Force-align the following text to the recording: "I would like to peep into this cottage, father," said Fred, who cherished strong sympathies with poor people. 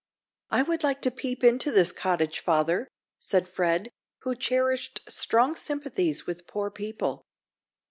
"I 0.49 0.63
would 0.63 0.81
like 0.81 1.03
to 1.03 1.11
peep 1.11 1.43
into 1.43 1.69
this 1.71 1.91
cottage, 1.91 2.39
father," 2.39 2.87
said 3.19 3.47
Fred, 3.47 3.91
who 4.23 4.33
cherished 4.33 5.01
strong 5.07 5.55
sympathies 5.55 6.25
with 6.25 6.47
poor 6.47 6.71
people. 6.71 7.23